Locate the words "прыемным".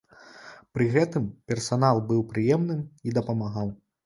2.33-2.81